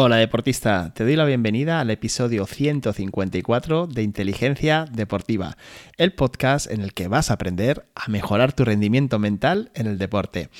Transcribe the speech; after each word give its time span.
Hola 0.00 0.14
deportista, 0.14 0.94
te 0.94 1.02
doy 1.02 1.16
la 1.16 1.24
bienvenida 1.24 1.80
al 1.80 1.90
episodio 1.90 2.46
154 2.46 3.88
de 3.88 4.04
Inteligencia 4.04 4.84
Deportiva, 4.92 5.56
el 5.96 6.12
podcast 6.12 6.70
en 6.70 6.82
el 6.82 6.94
que 6.94 7.08
vas 7.08 7.30
a 7.30 7.34
aprender 7.34 7.84
a 7.96 8.08
mejorar 8.08 8.52
tu 8.52 8.64
rendimiento 8.64 9.18
mental 9.18 9.72
en 9.74 9.88
el 9.88 9.98
deporte. 9.98 10.50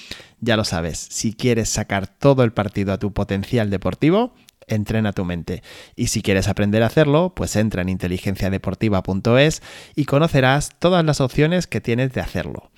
Ya 0.40 0.56
lo 0.56 0.64
sabes, 0.64 0.98
si 0.98 1.34
quieres 1.34 1.68
sacar 1.68 2.08
todo 2.08 2.42
el 2.42 2.52
partido 2.52 2.92
a 2.92 2.98
tu 2.98 3.12
potencial 3.12 3.70
deportivo, 3.70 4.34
entrena 4.66 5.12
tu 5.12 5.24
mente. 5.24 5.62
Y 5.94 6.08
si 6.08 6.20
quieres 6.20 6.48
aprender 6.48 6.82
a 6.82 6.86
hacerlo, 6.86 7.32
pues 7.36 7.54
entra 7.54 7.82
en 7.82 7.90
inteligenciadeportiva.es 7.90 9.62
y 9.94 10.04
conocerás 10.06 10.70
todas 10.80 11.04
las 11.04 11.20
opciones 11.20 11.68
que 11.68 11.80
tienes 11.80 12.12
de 12.12 12.22
hacerlo 12.22 12.72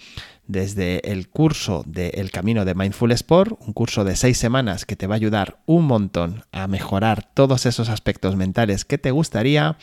desde 0.51 1.13
el 1.13 1.29
curso 1.29 1.85
de 1.87 2.09
El 2.09 2.31
Camino 2.33 2.65
de 2.65 2.75
Mindful 2.75 3.13
Sport, 3.13 3.59
un 3.61 3.73
curso 3.73 4.05
de 4.05 4.17
seis 4.17 4.37
semanas 4.37 4.85
que 4.85 4.97
te 4.97 5.07
va 5.07 5.15
a 5.15 5.17
ayudar 5.17 5.61
un 5.67 5.85
montón 5.85 6.43
a 6.51 6.67
mejorar 6.67 7.31
todos 7.35 7.67
esos 7.67 7.89
aspectos 7.89 8.35
mentales 8.35 8.85
que 8.85 8.99
te 8.99 9.13
gustaría, 9.13 9.79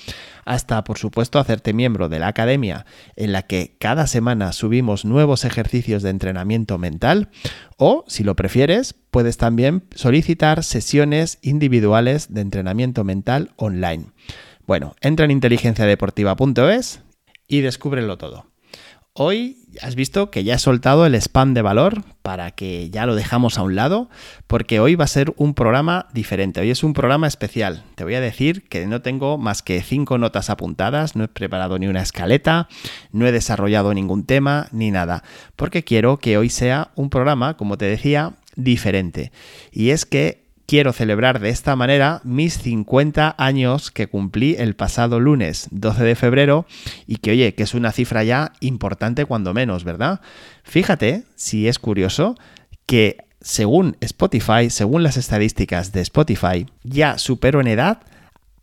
hasta 0.45 0.83
por 0.83 0.97
supuesto 0.97 1.39
hacerte 1.39 1.73
miembro 1.73 2.09
de 2.09 2.19
la 2.19 2.27
academia 2.27 2.85
en 3.15 3.31
la 3.31 3.43
que 3.43 3.77
cada 3.79 4.07
semana 4.07 4.51
subimos 4.51 5.05
nuevos 5.05 5.45
ejercicios 5.45 6.03
de 6.03 6.09
entrenamiento 6.09 6.77
mental, 6.77 7.29
o 7.77 8.03
si 8.07 8.23
lo 8.23 8.35
prefieres, 8.35 8.93
puedes 9.09 9.37
también 9.37 9.85
solicitar 9.95 10.63
sesiones 10.63 11.39
individuales 11.41 12.33
de 12.33 12.41
entrenamiento 12.41 13.05
mental 13.05 13.53
online. 13.55 14.07
Bueno, 14.65 14.95
entra 14.99 15.23
en 15.23 15.31
inteligenciadeportiva.es 15.31 17.01
y 17.47 17.61
descúbrelo 17.61 18.17
todo. 18.17 18.56
Hoy 19.19 19.57
has 19.81 19.95
visto 19.95 20.29
que 20.29 20.43
ya 20.43 20.53
he 20.53 20.59
soltado 20.59 21.03
el 21.07 21.15
spam 21.15 21.55
de 21.55 21.63
valor 21.63 22.03
para 22.21 22.51
que 22.51 22.91
ya 22.91 23.07
lo 23.07 23.15
dejamos 23.15 23.57
a 23.57 23.63
un 23.63 23.73
lado, 23.75 24.11
porque 24.45 24.79
hoy 24.79 24.93
va 24.93 25.05
a 25.05 25.07
ser 25.07 25.33
un 25.37 25.55
programa 25.55 26.07
diferente. 26.13 26.61
Hoy 26.61 26.69
es 26.69 26.83
un 26.83 26.93
programa 26.93 27.25
especial. 27.25 27.83
Te 27.95 28.03
voy 28.03 28.13
a 28.13 28.21
decir 28.21 28.69
que 28.69 28.85
no 28.85 29.01
tengo 29.01 29.39
más 29.39 29.63
que 29.63 29.81
cinco 29.81 30.19
notas 30.19 30.51
apuntadas, 30.51 31.15
no 31.15 31.23
he 31.23 31.27
preparado 31.29 31.79
ni 31.79 31.87
una 31.87 32.03
escaleta, 32.03 32.67
no 33.11 33.25
he 33.25 33.31
desarrollado 33.31 33.91
ningún 33.95 34.23
tema 34.23 34.67
ni 34.71 34.91
nada, 34.91 35.23
porque 35.55 35.83
quiero 35.83 36.17
que 36.17 36.37
hoy 36.37 36.51
sea 36.51 36.91
un 36.93 37.09
programa, 37.09 37.57
como 37.57 37.75
te 37.79 37.85
decía, 37.85 38.35
diferente. 38.55 39.31
Y 39.71 39.89
es 39.89 40.05
que 40.05 40.46
quiero 40.67 40.91
celebrar 40.93 41.39
de 41.39 41.49
esta 41.49 41.75
manera 41.75 42.21
mis 42.23 42.59
50 42.59 43.35
años 43.37 43.89
que 43.89 44.07
cumplí 44.07 44.55
el 44.59 44.75
pasado 44.75 45.19
lunes 45.19 45.67
12 45.71 46.03
de 46.03 46.15
febrero 46.15 46.67
y 47.07 47.15
que 47.17 47.31
oye, 47.31 47.55
que 47.55 47.63
es 47.63 47.73
una 47.73 47.93
cifra 47.93 48.23
ya 48.23 48.51
importante 48.59 49.25
cuando 49.25 49.53
menos, 49.53 49.85
¿verdad? 49.85 50.19
Fíjate, 50.63 51.23
si 51.35 51.67
es 51.67 51.79
curioso, 51.79 52.35
que 52.85 53.17
según 53.39 53.95
Spotify, 54.01 54.69
según 54.69 55.03
las 55.03 55.15
estadísticas 55.15 55.93
de 55.93 56.01
Spotify, 56.01 56.65
ya 56.83 57.17
supero 57.17 57.61
en 57.61 57.67
edad 57.67 58.01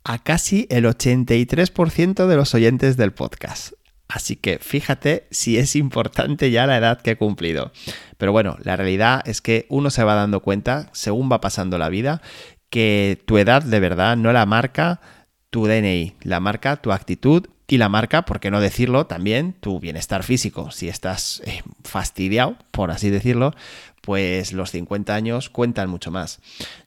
a 0.03 0.19
casi 0.19 0.67
el 0.69 0.85
83% 0.85 2.27
de 2.27 2.35
los 2.35 2.53
oyentes 2.53 2.97
del 2.97 3.13
podcast. 3.13 3.73
Así 4.07 4.35
que 4.35 4.59
fíjate 4.59 5.27
si 5.31 5.57
es 5.57 5.75
importante 5.75 6.51
ya 6.51 6.67
la 6.67 6.77
edad 6.77 7.01
que 7.01 7.11
he 7.11 7.17
cumplido. 7.17 7.71
Pero 8.17 8.31
bueno, 8.31 8.57
la 8.61 8.75
realidad 8.75 9.21
es 9.25 9.41
que 9.41 9.65
uno 9.69 9.89
se 9.89 10.03
va 10.03 10.15
dando 10.15 10.41
cuenta, 10.41 10.89
según 10.93 11.31
va 11.31 11.41
pasando 11.41 11.77
la 11.77 11.89
vida, 11.89 12.21
que 12.69 13.21
tu 13.25 13.37
edad 13.37 13.63
de 13.63 13.79
verdad 13.79 14.17
no 14.17 14.31
la 14.31 14.45
marca 14.45 15.01
tu 15.49 15.65
DNI, 15.65 16.15
la 16.21 16.39
marca 16.39 16.77
tu 16.77 16.91
actitud 16.91 17.47
y 17.67 17.77
la 17.77 17.89
marca, 17.89 18.25
por 18.25 18.39
qué 18.39 18.51
no 18.51 18.59
decirlo, 18.59 19.07
también 19.07 19.53
tu 19.53 19.79
bienestar 19.79 20.23
físico. 20.23 20.69
Si 20.69 20.87
estás 20.87 21.41
eh, 21.45 21.63
fastidiado, 21.83 22.57
por 22.71 22.91
así 22.91 23.09
decirlo, 23.09 23.53
pues 24.01 24.53
los 24.53 24.69
50 24.69 25.15
años 25.15 25.49
cuentan 25.49 25.89
mucho 25.89 26.11
más. 26.11 26.39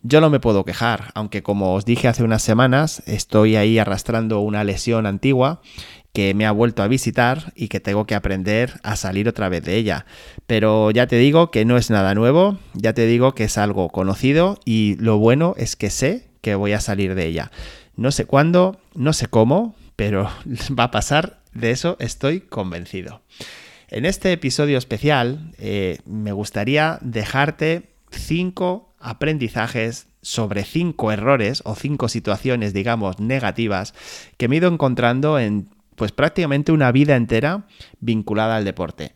Yo 0.03 0.21
no 0.21 0.31
me 0.31 0.39
puedo 0.39 0.65
quejar, 0.65 1.11
aunque 1.15 1.43
como 1.43 1.75
os 1.75 1.85
dije 1.85 2.07
hace 2.07 2.23
unas 2.23 2.43
semanas, 2.43 3.03
estoy 3.07 3.57
ahí 3.57 3.79
arrastrando 3.81 4.39
una 4.39 4.63
lesión 4.63 5.05
antigua 5.05 5.61
que 6.19 6.35
me 6.35 6.47
ha 6.47 6.51
vuelto 6.51 6.83
a 6.83 6.89
visitar 6.89 7.53
y 7.55 7.69
que 7.69 7.79
tengo 7.79 8.05
que 8.05 8.17
aprender 8.17 8.81
a 8.83 8.97
salir 8.97 9.29
otra 9.29 9.49
vez 9.49 9.63
de 9.63 9.77
ella. 9.77 10.05
Pero 10.49 10.91
ya 10.91 11.07
te 11.07 11.15
digo 11.15 11.53
que 11.53 11.65
no 11.65 11.77
es 11.77 11.91
nada 11.91 12.13
nuevo, 12.17 12.59
ya 12.75 12.93
te 12.93 13.07
digo 13.07 13.37
que 13.37 13.45
es 13.45 13.57
algo 13.57 13.89
conocido 13.91 14.59
y 14.65 14.97
lo 14.99 15.19
bueno 15.19 15.55
es 15.59 15.77
que 15.77 15.91
sé 15.91 16.27
que 16.41 16.57
voy 16.57 16.73
a 16.73 16.81
salir 16.81 17.15
de 17.15 17.25
ella. 17.27 17.53
No 17.95 18.11
sé 18.11 18.25
cuándo, 18.25 18.81
no 18.97 19.13
sé 19.13 19.29
cómo, 19.29 19.77
pero 19.95 20.29
va 20.77 20.83
a 20.83 20.91
pasar, 20.91 21.39
de 21.53 21.71
eso 21.71 21.97
estoy 22.01 22.41
convencido. 22.41 23.23
En 23.87 24.05
este 24.05 24.33
episodio 24.33 24.77
especial 24.77 25.53
eh, 25.57 25.99
me 26.05 26.33
gustaría 26.33 26.99
dejarte 27.01 27.91
cinco 28.11 28.93
aprendizajes 28.99 30.09
sobre 30.21 30.65
cinco 30.65 31.13
errores 31.13 31.63
o 31.65 31.77
cinco 31.77 32.09
situaciones, 32.09 32.73
digamos, 32.75 33.21
negativas 33.21 33.95
que 34.37 34.49
me 34.49 34.57
he 34.57 34.59
ido 34.59 34.69
encontrando 34.69 35.39
en 35.39 35.69
pues 35.99 36.13
prácticamente 36.13 36.73
una 36.73 36.91
vida 36.93 37.17
entera 37.17 37.67
vinculada 38.01 38.57
al 38.57 38.65
deporte. 38.65 39.13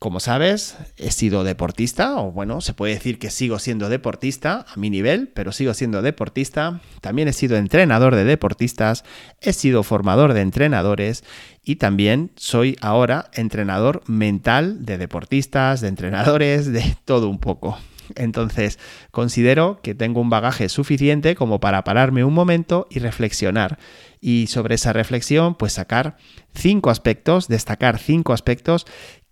Como 0.00 0.18
sabes, 0.18 0.78
he 0.96 1.10
sido 1.10 1.44
deportista, 1.44 2.16
o 2.20 2.32
bueno, 2.32 2.62
se 2.62 2.72
puede 2.72 2.94
decir 2.94 3.18
que 3.18 3.28
sigo 3.28 3.58
siendo 3.58 3.90
deportista 3.90 4.64
a 4.66 4.78
mi 4.78 4.88
nivel, 4.88 5.28
pero 5.28 5.52
sigo 5.52 5.74
siendo 5.74 6.00
deportista. 6.00 6.80
También 7.02 7.28
he 7.28 7.34
sido 7.34 7.58
entrenador 7.58 8.16
de 8.16 8.24
deportistas, 8.24 9.04
he 9.42 9.52
sido 9.52 9.82
formador 9.82 10.32
de 10.32 10.40
entrenadores 10.40 11.22
y 11.62 11.76
también 11.76 12.32
soy 12.36 12.78
ahora 12.80 13.30
entrenador 13.34 14.02
mental 14.06 14.86
de 14.86 14.96
deportistas, 14.96 15.82
de 15.82 15.88
entrenadores, 15.88 16.72
de 16.72 16.96
todo 17.04 17.28
un 17.28 17.38
poco. 17.38 17.78
Entonces, 18.16 18.78
considero 19.10 19.80
que 19.82 19.94
tengo 19.94 20.20
un 20.20 20.30
bagaje 20.30 20.68
suficiente 20.68 21.34
como 21.34 21.60
para 21.60 21.84
pararme 21.84 22.24
un 22.24 22.34
momento 22.34 22.86
y 22.90 22.98
reflexionar. 22.98 23.78
Y 24.20 24.46
sobre 24.48 24.74
esa 24.74 24.92
reflexión, 24.92 25.54
pues 25.54 25.74
sacar 25.74 26.16
cinco 26.54 26.90
aspectos, 26.90 27.48
destacar 27.48 27.98
cinco 27.98 28.32
aspectos 28.32 28.86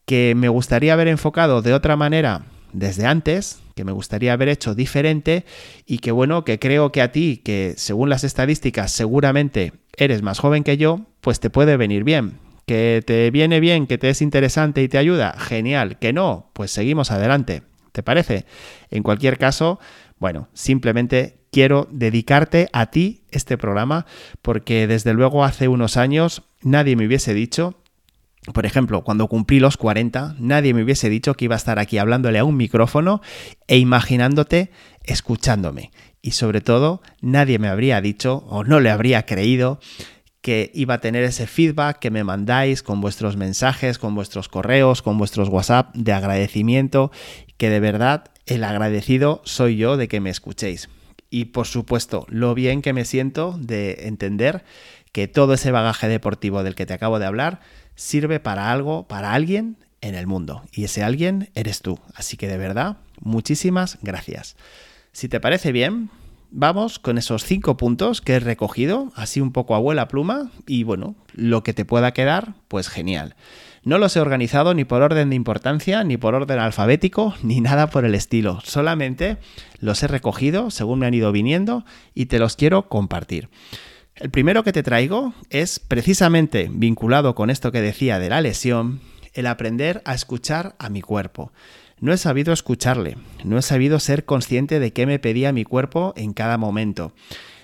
que 0.07 0.35
me 0.35 0.49
gustaría 0.49 0.95
haber 0.95 1.09
enfocado 1.09 1.61
de 1.61 1.75
otra 1.75 1.97
manera 1.97 2.47
desde 2.73 3.07
antes, 3.07 3.61
que 3.75 3.85
me 3.85 3.93
gustaría 3.93 4.33
haber 4.33 4.49
hecho 4.49 4.75
diferente 4.75 5.45
y 5.87 5.99
que 5.99 6.13
bueno, 6.13 6.45
que 6.45 6.59
creo 6.59 6.93
que 6.93 7.03
a 7.03 7.13
ti, 7.13 7.41
que 7.45 7.75
según 7.77 8.09
las 8.11 8.25
estadísticas 8.25 8.91
seguramente 8.93 9.73
eres 9.97 10.23
más 10.23 10.39
joven 10.39 10.65
que 10.65 10.77
yo, 10.77 11.07
pues 11.21 11.41
te 11.41 11.51
puede 11.51 11.77
venir 11.77 12.05
bien. 12.05 12.39
Que 12.67 13.03
te 13.07 13.31
viene 13.31 13.61
bien, 13.61 13.87
que 13.87 13.97
te 13.97 14.11
es 14.11 14.21
interesante 14.21 14.83
y 14.83 14.89
te 14.89 14.99
ayuda, 14.99 15.35
genial. 15.39 15.99
Que 15.99 16.13
no, 16.13 16.51
pues 16.53 16.71
seguimos 16.71 17.11
adelante. 17.11 17.63
¿Te 17.93 18.03
parece? 18.03 18.47
En 18.91 19.03
cualquier 19.03 19.39
caso, 19.39 19.79
bueno, 20.19 20.49
simplemente 20.53 21.39
quiero 21.51 21.89
dedicarte 21.91 22.69
a 22.73 22.91
ti 22.91 23.25
este 23.31 23.57
programa 23.57 24.07
porque 24.43 24.87
desde 24.87 25.15
luego 25.15 25.45
hace 25.45 25.69
unos 25.69 25.97
años 25.97 26.43
nadie 26.63 26.97
me 26.97 27.07
hubiese 27.07 27.35
dicho 27.35 27.79
por 28.53 28.67
ejemplo, 28.67 29.03
cuando 29.03 29.29
cumplí 29.29 29.61
los 29.61 29.77
40, 29.77 30.37
nadie 30.39 30.73
me 30.73 30.83
hubiese 30.83 31.11
dicho 31.11 31.35
que 31.35 31.45
iba 31.45 31.55
a 31.55 31.59
estar 31.59 31.79
aquí 31.79 31.99
hablándole 31.99 32.39
a 32.39 32.45
un 32.45 32.57
micrófono 32.57 33.21
e 33.67 33.79
imaginándote 33.79 34.71
escuchándome. 35.05 35.91
Y 36.23 36.33
sobre 36.33 36.61
todo, 36.61 37.03
nadie 37.21 37.59
me 37.59 37.69
habría 37.69 38.01
dicho 38.01 38.45
o 38.49 38.65
no 38.65 38.81
le 38.81 38.91
habría 38.91 39.27
creído 39.27 39.81
que 40.41 40.71
iba 40.73 40.95
a 40.95 41.01
tener 41.01 41.25
ese 41.25 41.47
feedback 41.47 41.99
que 41.99 42.11
me 42.11 42.25
mandáis 42.25 42.83
con 42.83 43.01
vuestros 43.01 43.37
mensajes, 43.37 43.99
con 43.99 44.15
vuestros 44.15 44.49
correos, 44.49 45.03
con 45.03 45.19
vuestros 45.19 45.49
WhatsApp 45.49 45.95
de 45.95 46.13
agradecimiento, 46.13 47.11
que 47.59 47.69
de 47.69 47.81
verdad 47.81 48.31
el 48.47 48.65
agradecido 48.65 49.43
soy 49.45 49.77
yo 49.77 49.97
de 49.97 50.09
que 50.09 50.21
me 50.21 50.31
escuchéis. 50.31 50.89
Y 51.31 51.47
por 51.47 51.67
supuesto, 51.67 52.27
lo 52.31 52.55
bien 52.55 52.81
que 52.81 52.95
me 52.95 53.05
siento 53.05 53.59
de 53.61 54.07
entender 54.07 54.65
que 55.13 55.29
todo 55.29 55.55
ese 55.55 55.71
bagaje 55.71 56.09
deportivo 56.09 56.63
del 56.63 56.75
que 56.75 56.87
te 56.87 56.95
acabo 56.95 57.19
de 57.19 57.27
hablar 57.27 57.61
sirve 57.97 58.41
para 58.41 58.73
algo, 58.73 59.07
para 59.07 59.35
alguien 59.35 59.77
en 60.01 60.15
el 60.15 60.27
mundo. 60.27 60.63
Y 60.73 60.85
ese 60.85 61.03
alguien 61.03 61.51
eres 61.55 61.83
tú. 61.83 61.99
Así 62.15 62.37
que 62.37 62.49
de 62.49 62.57
verdad, 62.57 62.99
muchísimas 63.21 63.99
gracias. 64.01 64.57
Si 65.13 65.29
te 65.29 65.41
parece 65.41 65.73
bien, 65.73 66.11
vamos 66.51 66.99
con 66.99 67.19
esos 67.19 67.45
cinco 67.45 67.77
puntos 67.77 68.21
que 68.21 68.35
he 68.35 68.41
recogido, 68.41 69.13
así 69.17 69.41
un 69.41 69.53
poco 69.53 69.75
abuela 69.75 70.09
pluma, 70.09 70.51
y 70.67 70.85
bueno, 70.85 71.17
lo 71.35 71.63
que 71.63 71.75
te 71.75 71.85
pueda 71.85 72.13
quedar, 72.13 72.55
pues 72.69 72.89
genial. 72.89 73.35
No 73.85 73.99
los 73.99 74.17
he 74.17 74.21
organizado 74.21 74.75
ni 74.75 74.85
por 74.85 75.03
orden 75.03 75.31
de 75.31 75.37
importancia, 75.37 76.05
ni 76.05 76.17
por 76.17 76.35
orden 76.35 76.59
alfabético, 76.59 77.35
ni 77.43 77.61
nada 77.61 77.89
por 77.89 78.05
el 78.05 78.15
estilo. 78.15 78.61
Solamente 78.65 79.39
los 79.81 80.03
he 80.03 80.09
recogido 80.09 80.71
según 80.71 80.99
me 81.01 81.07
han 81.07 81.15
ido 81.15 81.33
viniendo 81.33 81.85
y 82.15 82.27
te 82.27 82.39
los 82.39 82.57
quiero 82.57 82.89
compartir. 82.89 83.49
El 84.15 84.31
primero 84.31 84.65
que 84.65 84.73
te 84.73 84.83
traigo 84.83 85.33
es 85.49 85.79
precisamente 85.79 86.69
vinculado 86.73 87.35
con 87.37 87.51
esto 87.51 87.71
que 87.71 87.81
decía 87.81 88.19
de 88.19 88.29
la 88.29 88.41
lesión, 88.41 89.01
el 89.33 89.47
aprender 89.47 90.03
a 90.05 90.15
escuchar 90.15 90.75
a 90.79 90.89
mi 90.89 91.03
cuerpo. 91.03 91.53
No 92.01 92.13
he 92.13 92.17
sabido 92.17 92.53
escucharle, 92.53 93.17
no 93.45 93.59
he 93.59 93.63
sabido 93.63 94.01
ser 94.01 94.25
consciente 94.25 94.81
de 94.81 94.93
qué 94.93 95.07
me 95.07 95.19
pedía 95.19 95.53
mi 95.53 95.65
cuerpo 95.65 96.15
en 96.17 96.33
cada 96.33 96.59
momento. 96.59 97.13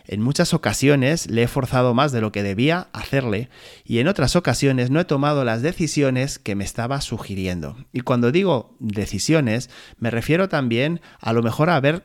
En 0.07 0.21
muchas 0.21 0.53
ocasiones 0.53 1.31
le 1.31 1.45
he 1.45 1.49
forzado 1.49 1.95
más 1.95 2.13
de 2.13 2.21
lo 2.21 2.31
que 2.31 2.43
debía 2.43 2.89
hacerle 2.93 3.49
y 3.85 3.99
en 3.99 4.09
otras 4.09 4.37
ocasiones 4.37 4.91
no 4.91 5.01
he 5.01 5.05
tomado 5.05 5.45
las 5.45 5.63
decisiones 5.63 6.39
que 6.39 6.55
me 6.55 6.65
estaba 6.65 7.01
sugiriendo. 7.01 7.77
Y 7.93 8.01
cuando 8.01 8.31
digo 8.31 8.77
decisiones, 8.81 9.71
me 9.99 10.11
refiero 10.11 10.49
también 10.49 11.01
a 11.21 11.33
lo 11.33 11.43
mejor 11.43 11.71
a 11.71 11.77
haber 11.77 12.05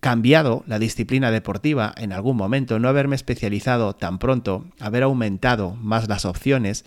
cambiado 0.00 0.64
la 0.66 0.78
disciplina 0.78 1.30
deportiva 1.30 1.94
en 1.96 2.12
algún 2.12 2.36
momento, 2.36 2.78
no 2.78 2.88
haberme 2.88 3.16
especializado 3.16 3.94
tan 3.94 4.18
pronto, 4.18 4.66
haber 4.78 5.02
aumentado 5.02 5.74
más 5.76 6.08
las 6.08 6.24
opciones, 6.24 6.84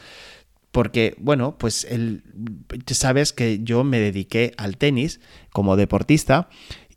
porque, 0.72 1.16
bueno, 1.18 1.58
pues 1.58 1.86
el, 1.86 2.24
sabes 2.88 3.34
que 3.34 3.60
yo 3.64 3.84
me 3.84 4.00
dediqué 4.00 4.54
al 4.58 4.78
tenis 4.78 5.20
como 5.52 5.76
deportista 5.76 6.50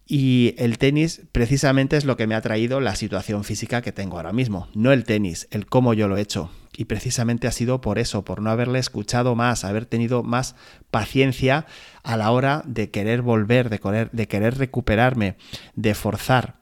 y 0.06 0.54
el 0.58 0.78
tenis 0.78 1.22
precisamente 1.32 1.96
es 1.96 2.04
lo 2.04 2.16
que 2.16 2.26
me 2.26 2.34
ha 2.34 2.40
traído 2.40 2.80
la 2.80 2.96
situación 2.96 3.44
física 3.44 3.82
que 3.82 3.92
tengo 3.92 4.16
ahora 4.16 4.32
mismo, 4.32 4.68
no 4.74 4.92
el 4.92 5.04
tenis, 5.04 5.48
el 5.50 5.66
cómo 5.66 5.94
yo 5.94 6.08
lo 6.08 6.16
he 6.16 6.20
hecho. 6.20 6.50
Y 6.76 6.86
precisamente 6.86 7.46
ha 7.46 7.52
sido 7.52 7.80
por 7.80 7.98
eso, 7.98 8.24
por 8.24 8.40
no 8.40 8.50
haberle 8.50 8.78
escuchado 8.78 9.34
más, 9.34 9.64
haber 9.64 9.84
tenido 9.84 10.22
más 10.22 10.56
paciencia 10.90 11.66
a 12.02 12.16
la 12.16 12.30
hora 12.30 12.62
de 12.66 12.90
querer 12.90 13.22
volver, 13.22 13.68
de 13.68 13.78
querer, 13.78 14.10
de 14.10 14.26
querer 14.26 14.58
recuperarme, 14.58 15.36
de 15.76 15.94
forzar. 15.94 16.56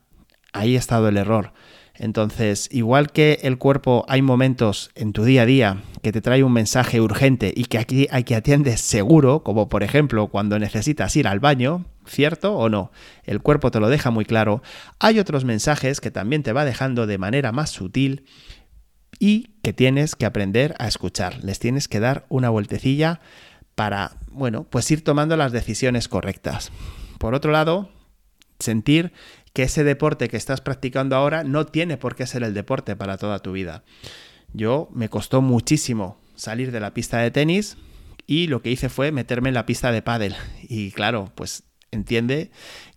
Ahí 0.53 0.75
ha 0.75 0.81
estado 0.81 1.09
el 1.09 1.17
error. 1.17 1.53
Entonces, 1.95 2.69
igual 2.73 3.13
que 3.13 3.41
el 3.43 3.59
cuerpo 3.59 4.05
hay 4.09 4.23
momentos 4.23 4.91
en 4.95 5.13
tu 5.13 5.25
día 5.25 5.43
a 5.43 5.47
día 5.47 5.83
que 6.03 6.13
te 6.13 6.23
trae 6.23 6.43
un 6.43 6.53
mensaje 6.53 7.01
urgente 7.01 7.53
y 7.55 7.67
que 7.67 7.79
aquí 7.79 8.09
hay 8.11 8.25
que 8.25 8.35
atiendes 8.35 8.81
seguro, 8.81 9.43
como 9.43 9.69
por 9.69 9.83
ejemplo 9.83 10.29
cuando 10.29 10.59
necesitas 10.59 11.15
ir 11.17 11.29
al 11.29 11.41
baño, 11.41 11.85
¿cierto 12.11 12.55
o 12.57 12.69
no? 12.69 12.91
El 13.25 13.41
cuerpo 13.41 13.71
te 13.71 13.81
lo 13.81 13.89
deja 13.89 14.11
muy 14.11 14.25
claro. 14.25 14.63
Hay 14.99 15.19
otros 15.19 15.45
mensajes 15.45 16.01
que 16.01 16.11
también 16.11 16.43
te 16.43 16.53
va 16.53 16.65
dejando 16.65 17.07
de 17.07 17.19
manera 17.19 17.53
más 17.53 17.71
sutil 17.71 18.27
y 19.19 19.55
que 19.63 19.73
tienes 19.73 20.17
que 20.17 20.27
aprender 20.27 20.75
a 20.79 20.89
escuchar. 20.89 21.43
Les 21.45 21.59
tienes 21.59 21.89
que 21.89 22.01
dar 22.01 22.27
una 22.29 22.51
vueltecilla 22.51 23.21
para, 23.75 24.17
bueno, 24.31 24.65
pues 24.65 24.91
ir 24.91 25.05
tomando 25.05 25.37
las 25.37 25.53
decisiones 25.53 26.09
correctas. 26.09 26.71
Por 27.19 27.35
otro 27.35 27.53
lado, 27.53 27.91
sentir 28.59 29.13
que 29.53 29.65
ese 29.65 29.85
deporte 29.85 30.29
que 30.29 30.37
estás 30.37 30.61
practicando 30.61 31.17
ahora 31.17 31.45
no 31.45 31.67
tiene 31.67 31.97
por 31.97 32.15
qué 32.15 32.27
ser 32.27 32.43
el 32.43 32.55
deporte 32.55 32.97
para 32.97 33.19
toda 33.19 33.41
tu 33.41 33.53
vida. 33.53 33.85
Yo 34.53 34.89
me 34.93 35.09
costó 35.09 35.43
muchísimo 35.43 36.21
salir 36.35 36.73
de 36.73 36.81
la 36.81 36.95
pista 36.95 37.19
de 37.19 37.31
tenis 37.31 37.77
y 38.27 38.47
lo 38.47 38.63
que 38.63 38.71
hice 38.71 38.89
fue 38.89 39.13
meterme 39.13 39.49
en 39.49 39.55
la 39.55 39.67
pista 39.67 39.93
de 39.93 40.03
pádel. 40.03 40.37
Y 40.63 40.93
claro, 40.93 41.33
pues 41.35 41.65
entiende 41.91 42.51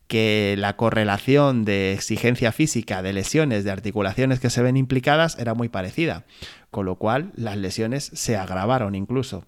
que 0.08 0.56
la 0.58 0.76
correlación 0.76 1.66
de 1.66 1.94
exigencia 1.94 2.52
física, 2.52 3.02
de 3.02 3.14
lesiones, 3.14 3.64
de 3.64 3.72
articulaciones 3.72 4.40
que 4.40 4.50
se 4.50 4.62
ven 4.62 4.78
implicadas 4.78 5.38
era 5.40 5.54
muy 5.54 5.70
parecida, 5.70 6.26
con 6.72 6.86
lo 6.86 6.98
cual 6.98 7.32
las 7.36 7.58
lesiones 7.58 8.12
se 8.14 8.38
agravaron 8.38 8.96
incluso. 8.96 9.46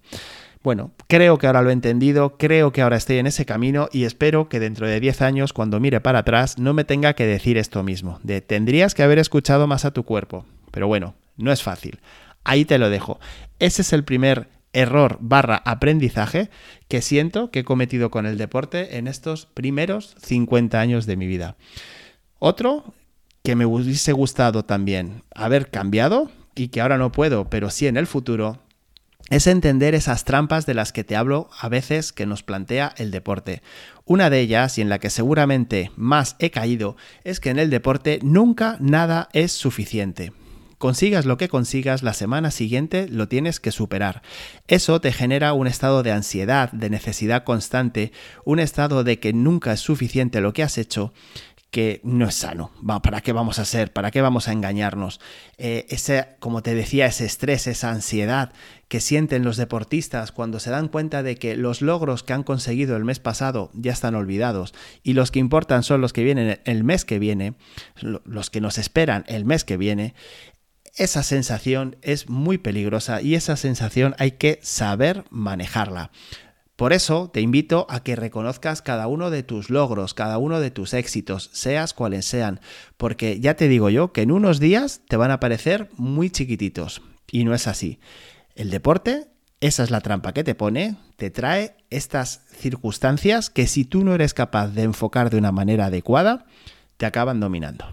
Bueno, 0.63 0.89
creo 1.07 1.38
que 1.38 1.45
ahora 1.45 1.62
lo 1.62 1.69
he 1.69 1.74
entendido, 1.74 2.38
creo 2.39 2.71
que 2.71 2.81
ahora 2.81 2.97
estoy 2.97 3.19
en 3.19 3.27
ese 3.27 3.45
camino 3.45 3.88
y 3.92 4.06
espero 4.06 4.50
que 4.50 4.59
dentro 4.59 4.88
de 4.88 5.00
10 5.00 5.21
años, 5.21 5.53
cuando 5.53 5.80
mire 5.80 6.01
para 6.01 6.19
atrás, 6.19 6.57
no 6.57 6.74
me 6.74 6.86
tenga 6.86 7.13
que 7.13 7.27
decir 7.27 7.59
esto 7.59 7.83
mismo, 7.83 8.19
de 8.24 8.41
tendrías 8.41 8.95
que 8.95 9.03
haber 9.03 9.19
escuchado 9.19 9.68
más 9.68 9.86
a 9.86 9.91
tu 9.91 10.03
cuerpo. 10.03 10.45
Pero 10.71 10.88
bueno, 10.88 11.13
no 11.38 11.51
es 11.51 11.62
fácil. 11.62 12.00
Ahí 12.44 12.65
te 12.65 12.80
lo 12.80 12.89
dejo. 12.89 13.19
Ese 13.59 13.83
es 13.83 13.94
el 13.94 14.03
primer 14.03 14.48
error 14.75 15.18
barra 15.22 15.62
aprendizaje 15.66 16.50
que 16.88 17.01
siento 17.01 17.50
que 17.50 17.60
he 17.60 17.63
cometido 17.63 18.12
con 18.12 18.25
el 18.25 18.38
deporte 18.38 18.98
en 18.98 19.07
estos 19.07 19.48
primeros 19.48 20.16
50 20.22 20.80
años 20.80 21.06
de 21.06 21.18
mi 21.18 21.25
vida. 21.25 21.56
Otro 22.38 22.94
que 23.44 23.56
me 23.56 23.66
hubiese 23.66 24.12
gustado 24.12 24.66
también 24.66 25.24
haber 25.33 25.69
cambiado 25.69 26.30
y 26.56 26.68
que 26.68 26.81
ahora 26.81 26.98
no 26.98 27.12
puedo, 27.12 27.50
pero 27.50 27.69
sí 27.69 27.88
en 27.88 27.98
el 27.98 28.07
futuro, 28.07 28.60
es 29.30 29.48
entender 29.48 29.95
esas 29.95 30.24
trampas 30.24 30.66
de 30.66 30.75
las 30.75 30.92
que 30.92 31.04
te 31.04 31.16
hablo 31.16 31.50
a 31.60 31.68
veces 31.68 32.13
que 32.13 32.25
nos 32.25 32.44
plantea 32.44 32.94
el 32.98 33.10
deporte. 33.12 33.63
Una 34.06 34.30
de 34.30 34.39
ellas, 34.39 34.77
y 34.77 34.81
en 34.81 34.89
la 34.89 35.00
que 35.00 35.10
seguramente 35.10 35.92
más 35.95 36.36
he 36.38 36.51
caído, 36.51 36.95
es 37.24 37.39
que 37.39 37.50
en 37.50 37.57
el 37.57 37.72
deporte 37.72 38.19
nunca 38.22 38.77
nada 38.80 39.30
es 39.33 39.51
suficiente. 39.51 40.31
Consigas 40.77 41.25
lo 41.25 41.38
que 41.38 41.48
consigas, 41.48 42.04
la 42.04 42.13
semana 42.13 42.51
siguiente 42.51 43.07
lo 43.07 43.27
tienes 43.27 43.60
que 43.60 43.72
superar. 43.72 44.22
Eso 44.68 45.00
te 45.00 45.13
genera 45.13 45.54
un 45.54 45.68
estado 45.68 46.04
de 46.04 46.12
ansiedad, 46.12 46.72
de 46.72 46.89
necesidad 46.89 47.44
constante, 47.44 48.12
un 48.44 48.60
estado 48.60 49.04
de 49.04 49.19
que 49.19 49.33
nunca 49.33 49.74
es 49.74 49.80
suficiente 49.80 50.42
lo 50.42 50.54
que 50.54 50.63
has 50.63 50.77
hecho 50.77 51.13
que 51.75 52.00
no 52.06 52.25
es 52.25 52.36
sano. 52.36 52.72
¿Para 53.04 53.19
qué 53.19 53.33
vamos 53.33 53.60
a 53.60 53.66
ser? 53.66 53.92
¿Para 53.92 54.10
qué 54.10 54.22
vamos 54.22 54.48
a 54.48 54.54
engañarnos? 54.54 55.19
Eh, 55.57 55.86
ese, 55.89 56.25
como 56.39 56.63
te 56.63 56.74
decía, 56.74 57.06
ese 57.06 57.25
estrés, 57.25 57.68
esa 57.68 57.92
ansiedad 57.92 58.54
que 58.88 59.01
sienten 59.01 59.44
los 59.44 59.57
deportistas 59.57 60.31
cuando 60.31 60.62
se 60.62 60.69
dan 60.69 60.88
cuenta 60.88 61.22
de 61.22 61.36
que 61.36 61.57
los 61.57 61.81
logros 61.81 62.24
que 62.24 62.31
han 62.31 62.44
conseguido 62.44 62.95
el 62.95 63.04
mes 63.04 63.19
pasado 63.19 63.72
ya 63.74 63.92
están 63.92 64.16
olvidados 64.16 64.74
y 65.04 65.16
los 65.16 65.31
que 65.31 65.39
importan 65.39 65.83
son 65.83 66.00
los 66.00 66.13
que 66.13 66.24
vienen 66.24 66.62
el 66.63 66.86
mes 66.86 67.04
que 67.04 67.19
viene, 67.19 67.56
los 68.00 68.50
que 68.50 68.62
nos 68.62 68.77
esperan 68.77 69.25
el 69.27 69.44
mes 69.44 69.66
que 69.66 69.75
viene, 69.75 70.13
esa 70.95 71.24
sensación 71.24 71.97
es 72.01 72.30
muy 72.30 72.57
peligrosa 72.57 73.21
y 73.21 73.36
esa 73.36 73.57
sensación 73.57 74.15
hay 74.18 74.31
que 74.31 74.59
saber 74.62 75.25
manejarla. 75.30 76.12
Por 76.75 76.92
eso 76.92 77.30
te 77.33 77.39
invito 77.39 77.88
a 77.89 78.01
que 78.03 78.18
reconozcas 78.18 78.81
cada 78.81 79.07
uno 79.07 79.30
de 79.30 79.44
tus 79.44 79.69
logros, 79.69 80.13
cada 80.13 80.38
uno 80.38 80.59
de 80.59 80.71
tus 80.71 80.94
éxitos, 80.94 81.50
seas 81.53 81.94
cuales 81.94 82.25
sean, 82.25 82.59
porque 82.97 83.39
ya 83.39 83.56
te 83.56 83.69
digo 83.69 83.89
yo 83.89 84.12
que 84.12 84.24
en 84.24 84.31
unos 84.31 84.59
días 84.59 85.01
te 85.07 85.15
van 85.15 85.31
a 85.31 85.39
parecer 85.39 85.89
muy 85.95 86.30
chiquititos. 86.30 87.01
Y 87.31 87.45
no 87.45 87.53
es 87.53 87.68
así. 87.68 88.00
El 88.56 88.69
deporte, 88.69 89.27
esa 89.62 89.83
es 89.83 89.91
la 89.91 90.01
trampa 90.01 90.33
que 90.33 90.44
te 90.44 90.56
pone, 90.56 90.98
te 91.15 91.30
trae 91.30 91.75
estas 91.89 92.41
circunstancias 92.51 93.50
que 93.50 93.68
si 93.68 93.86
tú 93.86 94.03
no 94.03 94.13
eres 94.13 94.33
capaz 94.33 94.68
de 94.68 94.83
enfocar 94.83 95.30
de 95.30 95.38
una 95.38 95.53
manera 95.53 95.86
adecuada, 95.86 96.45
te 96.98 97.06
acaban 97.06 97.39
dominando. 97.39 97.86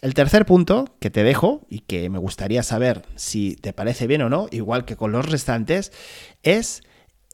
El 0.00 0.14
tercer 0.14 0.46
punto 0.46 0.96
que 0.98 1.10
te 1.10 1.22
dejo 1.22 1.66
y 1.68 1.80
que 1.80 2.08
me 2.08 2.18
gustaría 2.18 2.62
saber 2.62 3.04
si 3.16 3.56
te 3.56 3.74
parece 3.74 4.06
bien 4.06 4.22
o 4.22 4.30
no, 4.30 4.48
igual 4.50 4.86
que 4.86 4.96
con 4.96 5.12
los 5.12 5.28
restantes, 5.28 5.92
es 6.42 6.82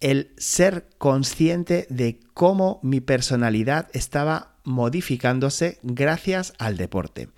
el 0.00 0.32
ser 0.36 0.88
consciente 0.98 1.86
de 1.90 2.18
cómo 2.34 2.80
mi 2.82 3.00
personalidad 3.00 3.88
estaba 3.92 4.56
modificándose 4.64 5.78
gracias 5.82 6.54
al 6.58 6.76
deporte. 6.76 7.28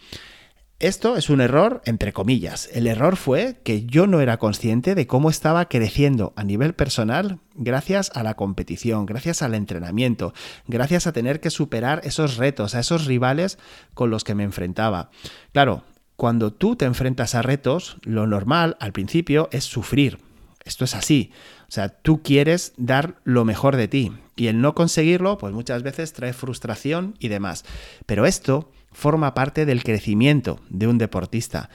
Esto 0.81 1.17
es 1.17 1.29
un 1.29 1.41
error 1.41 1.83
entre 1.87 2.13
comillas. 2.13 2.71
El 2.73 2.87
error 2.87 3.17
fue 3.17 3.59
que 3.65 3.85
yo 3.85 4.07
no 4.07 4.21
era 4.21 4.37
consciente 4.37 4.95
de 4.95 5.09
cómo 5.09 5.29
estaba 5.29 5.69
creciendo 5.69 6.33
a 6.37 6.45
nivel 6.45 6.73
personal 6.73 7.41
gracias 7.57 8.13
a 8.15 8.23
la 8.23 8.35
competición, 8.35 9.05
gracias 9.05 9.43
al 9.43 9.57
entrenamiento, 9.57 10.35
gracias 10.69 11.09
a 11.09 11.13
tener 11.13 11.41
que 11.41 11.51
superar 11.51 12.03
esos 12.05 12.37
retos, 12.37 12.77
a 12.77 12.79
esos 12.79 13.07
rivales 13.07 13.59
con 13.95 14.11
los 14.11 14.23
que 14.23 14.37
me 14.37 14.45
enfrentaba. 14.45 15.11
Claro, 15.53 15.83
cuando 16.15 16.53
tú 16.53 16.77
te 16.77 16.85
enfrentas 16.85 17.35
a 17.35 17.43
retos, 17.43 17.97
lo 18.03 18.29
normal 18.29 18.77
al 18.79 18.93
principio 18.93 19.49
es 19.51 19.65
sufrir. 19.65 20.21
Esto 20.65 20.85
es 20.85 20.95
así. 20.95 21.33
O 21.63 21.73
sea, 21.73 21.89
tú 21.89 22.23
quieres 22.23 22.73
dar 22.77 23.17
lo 23.25 23.45
mejor 23.45 23.75
de 23.75 23.89
ti 23.89 24.13
y 24.37 24.47
el 24.47 24.61
no 24.61 24.77
conseguirlo, 24.77 25.39
pues 25.39 25.53
muchas 25.53 25.83
veces 25.83 26.13
trae 26.13 26.33
frustración 26.33 27.17
y 27.19 27.27
demás. 27.27 27.65
Pero 28.07 28.27
esto 28.27 28.71
forma 28.93 29.35
parte 29.35 29.67
del 29.67 29.83
crecimiento 29.83 30.61
de 30.69 30.87
un 30.87 30.99
deportista. 30.99 31.71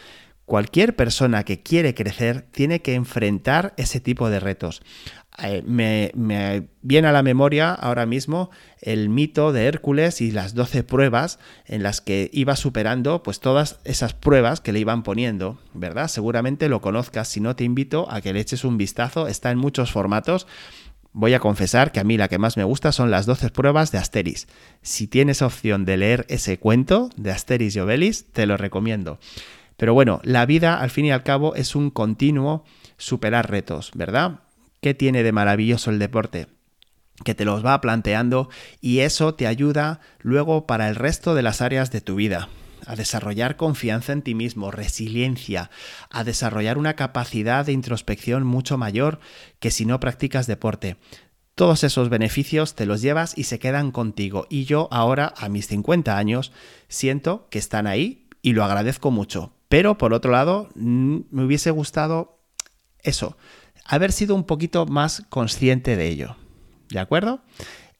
Cualquier 0.46 0.96
persona 0.96 1.44
que 1.44 1.62
quiere 1.62 1.96
crecer 1.96 2.42
tiene 2.42 2.82
que 2.82 2.96
enfrentar 2.96 3.74
ese 3.78 4.02
tipo 4.02 4.30
de 4.30 4.42
retos. 4.42 4.82
Eh, 5.42 5.64
me, 5.66 6.12
viene 6.82 7.08
a 7.08 7.12
la 7.12 7.24
memoria 7.24 7.74
ahora 7.74 8.06
mismo 8.06 8.52
el 8.82 9.10
mito 9.10 9.52
de 9.52 9.66
Hércules 9.66 10.22
y 10.22 10.32
las 10.32 10.54
12 10.54 10.84
pruebas 10.84 11.40
en 11.66 11.82
las 11.82 12.02
que 12.02 12.30
iba 12.34 12.56
superando 12.56 13.24
pues 13.24 13.40
todas 13.40 13.80
esas 13.84 14.14
pruebas 14.14 14.62
que 14.62 14.74
le 14.74 14.80
iban 14.80 15.02
poniendo, 15.02 15.60
¿verdad? 15.74 16.08
Seguramente 16.08 16.70
lo 16.70 16.82
conozcas, 16.82 17.30
si 17.30 17.40
no 17.40 17.56
te 17.56 17.64
invito 17.64 18.12
a 18.12 18.22
que 18.22 18.34
le 18.34 18.42
eches 18.42 18.64
un 18.64 18.78
vistazo, 18.78 19.28
está 19.28 19.50
en 19.50 19.58
muchos 19.58 19.92
formatos. 19.92 20.46
Voy 21.14 21.36
a 21.36 21.40
confesar 21.40 21.92
que 21.92 22.00
a 22.00 22.04
mí 22.04 22.18
la 22.18 22.28
que 22.28 22.40
más 22.40 22.58
me 22.58 22.64
gusta 22.64 22.92
son 22.92 23.12
las 23.12 23.28
12 23.28 23.50
pruebas 23.50 23.92
de 23.92 24.00
Asteris. 24.00 24.48
Si 24.82 25.08
tienes 25.08 25.44
opción 25.44 25.86
de 25.86 25.98
leer 25.98 26.26
ese 26.28 26.58
cuento 26.58 27.10
de 27.16 27.32
Asteris 27.32 27.76
y 27.76 27.80
Obelis, 27.80 28.32
te 28.32 28.48
lo 28.48 28.58
recomiendo. 28.58 29.20
Pero 29.78 29.94
bueno, 29.94 30.22
la 30.24 30.46
vida 30.48 30.80
al 30.80 30.90
fin 30.90 31.06
y 31.06 31.12
al 31.12 31.24
cabo 31.24 31.56
es 31.56 31.76
un 31.76 31.92
continuo 31.92 32.66
superar 32.98 33.52
retos, 33.52 33.92
¿verdad? 33.94 34.40
¿Qué 34.82 34.94
tiene 34.96 35.24
de 35.24 35.32
maravilloso 35.32 35.92
el 35.92 36.00
deporte? 36.00 36.48
que 37.24 37.36
te 37.36 37.46
los 37.46 37.66
va 37.66 37.80
planteando 37.80 38.50
y 38.82 39.00
eso 39.00 39.36
te 39.36 39.48
ayuda 39.48 40.00
luego 40.20 40.66
para 40.66 40.90
el 40.90 40.96
resto 40.96 41.36
de 41.36 41.44
las 41.44 41.62
áreas 41.62 41.92
de 41.92 42.02
tu 42.02 42.16
vida, 42.16 42.50
a 42.88 42.96
desarrollar 42.96 43.56
confianza 43.56 44.14
en 44.14 44.22
ti 44.22 44.36
mismo, 44.36 44.72
resiliencia, 44.72 45.70
a 46.10 46.24
desarrollar 46.24 46.78
una 46.78 46.96
capacidad 46.96 47.66
de 47.66 47.72
introspección 47.72 48.46
mucho 48.46 48.78
mayor 48.78 49.20
que 49.60 49.72
si 49.72 49.86
no 49.86 50.00
practicas 50.00 50.48
deporte. 50.48 50.98
Todos 51.56 51.84
esos 51.84 52.10
beneficios 52.10 52.74
te 52.76 52.86
los 52.86 53.02
llevas 53.02 53.38
y 53.38 53.44
se 53.44 53.60
quedan 53.60 53.92
contigo. 53.92 54.48
Y 54.50 54.66
yo 54.66 54.88
ahora, 54.92 55.34
a 55.38 55.50
mis 55.50 55.68
50 55.68 56.18
años, 56.18 56.52
siento 56.88 57.48
que 57.52 57.60
están 57.60 57.86
ahí 57.86 58.28
y 58.42 58.54
lo 58.54 58.64
agradezco 58.64 59.12
mucho. 59.12 59.54
Pero 59.70 59.98
por 59.98 60.14
otro 60.14 60.32
lado, 60.32 60.70
me 60.76 61.44
hubiese 61.44 61.72
gustado 61.72 62.40
eso, 63.00 63.38
haber 63.86 64.12
sido 64.12 64.34
un 64.36 64.46
poquito 64.46 64.86
más 64.86 65.24
consciente 65.30 65.96
de 65.96 66.08
ello. 66.08 66.36
¿De 66.90 67.00
acuerdo? 67.00 67.42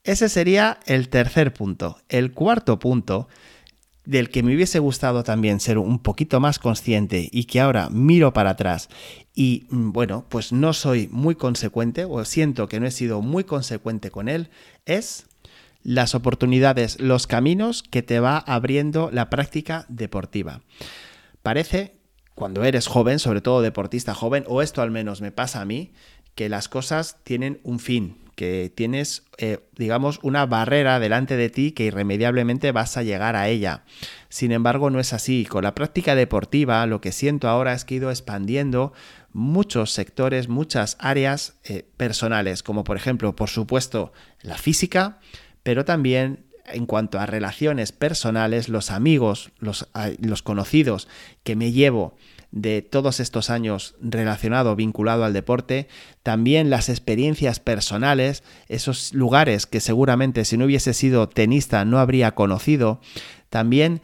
Ese 0.02 0.28
sería 0.28 0.78
el 0.86 1.08
tercer 1.08 1.52
punto. 1.52 1.98
El 2.08 2.32
cuarto 2.32 2.78
punto 2.78 3.28
del 4.04 4.30
que 4.30 4.42
me 4.42 4.54
hubiese 4.54 4.78
gustado 4.78 5.24
también 5.24 5.60
ser 5.60 5.78
un 5.78 5.98
poquito 5.98 6.40
más 6.40 6.58
consciente 6.58 7.28
y 7.32 7.44
que 7.44 7.60
ahora 7.60 7.88
miro 7.90 8.32
para 8.32 8.50
atrás 8.50 8.88
y 9.34 9.66
mm, 9.70 9.92
bueno, 9.92 10.24
pues 10.28 10.52
no 10.52 10.72
soy 10.72 11.08
muy 11.10 11.34
consecuente 11.34 12.04
o 12.04 12.24
siento 12.24 12.68
que 12.68 12.80
no 12.80 12.86
he 12.86 12.90
sido 12.90 13.20
muy 13.22 13.44
consecuente 13.44 14.10
con 14.10 14.28
él, 14.28 14.50
es 14.86 15.26
las 15.82 16.14
oportunidades, 16.14 17.00
los 17.00 17.26
caminos 17.26 17.82
que 17.82 18.02
te 18.02 18.20
va 18.20 18.38
abriendo 18.38 19.10
la 19.12 19.28
práctica 19.28 19.84
deportiva. 19.88 20.62
Parece, 21.42 21.98
cuando 22.34 22.64
eres 22.64 22.86
joven, 22.86 23.18
sobre 23.18 23.42
todo 23.42 23.60
deportista 23.60 24.14
joven, 24.14 24.44
o 24.48 24.62
esto 24.62 24.80
al 24.80 24.90
menos 24.90 25.20
me 25.20 25.30
pasa 25.30 25.60
a 25.60 25.66
mí, 25.66 25.92
que 26.34 26.48
las 26.48 26.68
cosas 26.68 27.18
tienen 27.24 27.60
un 27.62 27.78
fin, 27.78 28.18
que 28.34 28.72
tienes, 28.74 29.22
eh, 29.38 29.60
digamos, 29.76 30.18
una 30.22 30.46
barrera 30.46 30.98
delante 30.98 31.36
de 31.36 31.50
ti 31.50 31.72
que 31.72 31.84
irremediablemente 31.84 32.72
vas 32.72 32.96
a 32.96 33.02
llegar 33.02 33.36
a 33.36 33.48
ella. 33.48 33.84
Sin 34.28 34.50
embargo, 34.52 34.90
no 34.90 34.98
es 34.98 35.12
así. 35.12 35.44
Con 35.44 35.64
la 35.64 35.74
práctica 35.74 36.14
deportiva, 36.14 36.84
lo 36.86 37.00
que 37.00 37.12
siento 37.12 37.48
ahora 37.48 37.74
es 37.74 37.84
que 37.84 37.94
he 37.94 37.98
ido 37.98 38.10
expandiendo 38.10 38.92
muchos 39.32 39.92
sectores, 39.92 40.48
muchas 40.48 40.96
áreas 41.00 41.54
eh, 41.64 41.84
personales, 41.96 42.62
como 42.62 42.84
por 42.84 42.96
ejemplo, 42.96 43.36
por 43.36 43.50
supuesto, 43.50 44.12
la 44.42 44.58
física, 44.58 45.18
pero 45.62 45.84
también 45.84 46.44
en 46.66 46.86
cuanto 46.86 47.18
a 47.18 47.26
relaciones 47.26 47.92
personales, 47.92 48.68
los 48.68 48.90
amigos, 48.90 49.50
los, 49.58 49.88
los 50.18 50.42
conocidos 50.42 51.08
que 51.42 51.56
me 51.56 51.72
llevo 51.72 52.16
de 52.54 52.82
todos 52.82 53.18
estos 53.18 53.50
años 53.50 53.96
relacionado, 54.00 54.76
vinculado 54.76 55.24
al 55.24 55.32
deporte, 55.32 55.88
también 56.22 56.70
las 56.70 56.88
experiencias 56.88 57.58
personales, 57.58 58.44
esos 58.68 59.12
lugares 59.12 59.66
que 59.66 59.80
seguramente 59.80 60.44
si 60.44 60.56
no 60.56 60.66
hubiese 60.66 60.94
sido 60.94 61.28
tenista 61.28 61.84
no 61.84 61.98
habría 61.98 62.36
conocido, 62.36 63.00
también 63.48 64.02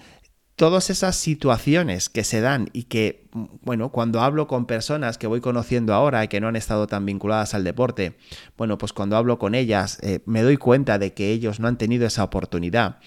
todas 0.57 0.91
esas 0.91 1.15
situaciones 1.15 2.09
que 2.09 2.25
se 2.25 2.41
dan 2.41 2.71
y 2.73 2.83
que, 2.83 3.29
bueno, 3.63 3.93
cuando 3.93 4.21
hablo 4.21 4.49
con 4.49 4.67
personas 4.67 5.17
que 5.17 5.29
voy 5.29 5.41
conociendo 5.41 5.95
ahora 5.95 6.25
y 6.25 6.29
que 6.29 6.41
no 6.41 6.49
han 6.49 6.57
estado 6.57 6.89
tan 6.89 7.07
vinculadas 7.07 7.55
al 7.55 7.63
deporte, 7.63 8.19
bueno, 8.59 8.79
pues 8.79 8.93
cuando 8.93 9.17
hablo 9.17 9.39
con 9.39 9.55
ellas 9.55 10.01
eh, 10.03 10.23
me 10.27 10.43
doy 10.43 10.57
cuenta 10.57 10.99
de 10.99 11.15
que 11.15 11.31
ellos 11.31 11.61
no 11.61 11.69
han 11.69 11.79
tenido 11.79 12.05
esa 12.05 12.25
oportunidad. 12.25 12.99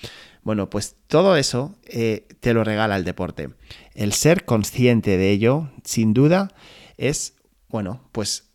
Bueno, 0.43 0.69
pues 0.69 0.95
todo 1.07 1.37
eso 1.37 1.75
eh, 1.85 2.27
te 2.39 2.53
lo 2.53 2.63
regala 2.63 2.97
el 2.97 3.05
deporte. 3.05 3.49
El 3.93 4.13
ser 4.13 4.45
consciente 4.45 5.17
de 5.17 5.31
ello, 5.31 5.69
sin 5.83 6.13
duda, 6.13 6.53
es, 6.97 7.35
bueno, 7.69 8.01
pues 8.11 8.49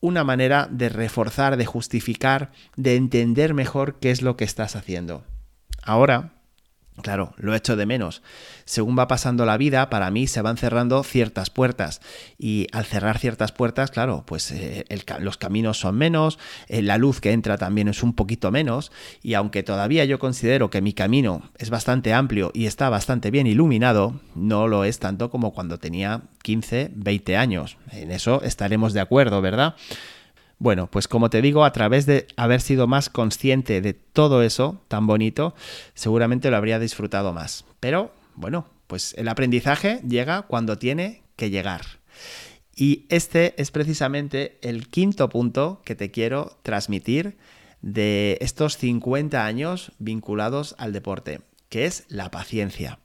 una 0.00 0.24
manera 0.24 0.68
de 0.70 0.88
reforzar, 0.88 1.56
de 1.56 1.66
justificar, 1.66 2.52
de 2.76 2.96
entender 2.96 3.54
mejor 3.54 3.98
qué 4.00 4.10
es 4.10 4.22
lo 4.22 4.36
que 4.36 4.44
estás 4.44 4.76
haciendo. 4.76 5.24
Ahora, 5.82 6.41
Claro, 7.02 7.34
lo 7.36 7.54
echo 7.54 7.76
de 7.76 7.86
menos. 7.86 8.22
Según 8.64 8.98
va 8.98 9.08
pasando 9.08 9.44
la 9.44 9.56
vida, 9.56 9.90
para 9.90 10.10
mí 10.10 10.26
se 10.26 10.40
van 10.40 10.56
cerrando 10.56 11.02
ciertas 11.02 11.50
puertas. 11.50 12.00
Y 12.38 12.68
al 12.72 12.84
cerrar 12.84 13.18
ciertas 13.18 13.52
puertas, 13.52 13.90
claro, 13.90 14.24
pues 14.26 14.50
eh, 14.52 14.86
los 15.20 15.36
caminos 15.36 15.78
son 15.78 15.96
menos, 15.96 16.38
eh, 16.68 16.82
la 16.82 16.98
luz 16.98 17.20
que 17.20 17.32
entra 17.32 17.58
también 17.58 17.88
es 17.88 18.02
un 18.02 18.14
poquito 18.14 18.50
menos. 18.50 18.92
Y 19.22 19.34
aunque 19.34 19.62
todavía 19.62 20.04
yo 20.04 20.18
considero 20.18 20.70
que 20.70 20.80
mi 20.80 20.92
camino 20.92 21.50
es 21.58 21.70
bastante 21.70 22.14
amplio 22.14 22.50
y 22.54 22.66
está 22.66 22.88
bastante 22.88 23.30
bien 23.30 23.46
iluminado, 23.46 24.20
no 24.34 24.68
lo 24.68 24.84
es 24.84 24.98
tanto 24.98 25.30
como 25.30 25.52
cuando 25.52 25.78
tenía 25.78 26.22
15, 26.42 26.92
20 26.94 27.36
años. 27.36 27.76
En 27.90 28.10
eso 28.10 28.42
estaremos 28.42 28.92
de 28.92 29.00
acuerdo, 29.00 29.42
¿verdad? 29.42 29.74
Bueno, 30.62 30.86
pues 30.86 31.08
como 31.08 31.28
te 31.28 31.42
digo, 31.42 31.64
a 31.64 31.72
través 31.72 32.06
de 32.06 32.28
haber 32.36 32.60
sido 32.60 32.86
más 32.86 33.10
consciente 33.10 33.80
de 33.80 33.94
todo 33.94 34.44
eso 34.44 34.80
tan 34.86 35.08
bonito, 35.08 35.56
seguramente 35.94 36.52
lo 36.52 36.56
habría 36.56 36.78
disfrutado 36.78 37.32
más. 37.32 37.64
Pero 37.80 38.12
bueno, 38.36 38.66
pues 38.86 39.12
el 39.18 39.26
aprendizaje 39.26 40.00
llega 40.08 40.42
cuando 40.42 40.78
tiene 40.78 41.24
que 41.34 41.50
llegar. 41.50 41.80
Y 42.76 43.06
este 43.08 43.60
es 43.60 43.72
precisamente 43.72 44.58
el 44.62 44.86
quinto 44.86 45.28
punto 45.30 45.82
que 45.84 45.96
te 45.96 46.12
quiero 46.12 46.56
transmitir 46.62 47.36
de 47.80 48.38
estos 48.40 48.76
50 48.76 49.44
años 49.44 49.90
vinculados 49.98 50.76
al 50.78 50.92
deporte, 50.92 51.40
que 51.70 51.86
es 51.86 52.04
la 52.06 52.30
paciencia. 52.30 53.00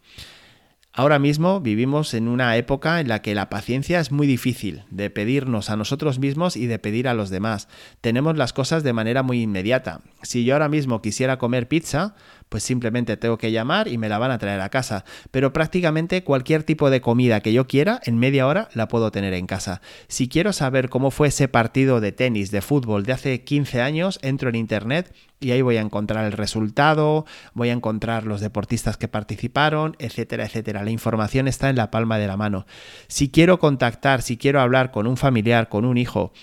Ahora 1.00 1.20
mismo 1.20 1.62
vivimos 1.62 2.16
en 2.16 2.28
una 2.28 2.58
época 2.58 3.00
en 3.00 3.08
la 3.08 3.22
que 3.22 3.36
la 3.36 3.52
paciencia 3.52 4.00
es 4.00 4.12
muy 4.12 4.26
difícil 4.26 4.84
de 4.90 5.12
pedirnos 5.12 5.70
a 5.70 5.76
nosotros 5.78 6.18
mismos 6.18 6.58
y 6.58 6.66
de 6.66 6.80
pedir 6.80 7.08
a 7.08 7.14
los 7.14 7.30
demás. 7.30 7.68
Tenemos 8.02 8.36
las 8.36 8.52
cosas 8.52 8.82
de 8.82 8.94
manera 8.94 9.22
muy 9.22 9.44
inmediata. 9.44 10.02
Si 10.24 10.44
yo 10.44 10.56
ahora 10.56 10.70
mismo 10.70 11.04
quisiera 11.04 11.38
comer 11.38 11.68
pizza, 11.68 12.16
pues 12.50 12.64
simplemente 12.64 13.18
tengo 13.18 13.38
que 13.38 13.52
llamar 13.52 13.88
y 13.88 13.98
me 13.98 14.10
la 14.10 14.18
van 14.18 14.32
a 14.32 14.38
traer 14.38 14.62
a 14.62 14.70
casa. 14.70 15.06
Pero 15.32 15.54
prácticamente 15.54 16.24
cualquier 16.24 16.64
tipo 16.64 16.90
de 16.90 17.02
comida 17.02 17.42
que 17.42 17.54
yo 17.54 17.68
quiera, 17.68 18.00
en 18.06 18.18
media 18.18 18.48
hora 18.48 18.70
la 18.74 18.88
puedo 18.88 19.12
tener 19.12 19.34
en 19.34 19.48
casa. 19.48 19.82
Si 20.08 20.28
quiero 20.28 20.54
saber 20.54 20.90
cómo 20.90 21.12
fue 21.12 21.30
ese 21.30 21.48
partido 21.48 22.00
de 22.00 22.12
tenis, 22.12 22.52
de 22.52 22.62
fútbol 22.62 23.04
de 23.04 23.14
hace 23.14 23.44
15 23.44 23.82
años, 23.82 24.20
entro 24.22 24.50
en 24.50 24.56
internet 24.56 25.14
y 25.40 25.52
ahí 25.52 25.62
voy 25.62 25.78
a 25.78 25.82
encontrar 25.82 26.26
el 26.26 26.32
resultado, 26.32 27.26
voy 27.54 27.70
a 27.70 27.74
encontrar 27.74 28.26
los 28.26 28.42
deportistas 28.42 28.98
que 28.98 29.08
participaron, 29.08 29.96
etcétera, 30.00 30.46
etcétera. 30.46 30.84
La 30.84 30.92
información 30.92 31.48
está 31.48 31.70
en 31.70 31.76
la 31.76 31.92
palma 31.92 32.18
de 32.18 32.28
la 32.28 32.38
mano. 32.38 32.66
Si 33.08 33.30
quiero 33.30 33.60
contactar, 33.60 34.22
si 34.22 34.38
quiero 34.38 34.62
hablar 34.62 34.92
con 34.92 35.08
un 35.08 35.18
familiar, 35.18 35.70
con 35.70 35.86
un 35.86 35.98
hijo, 35.98 36.34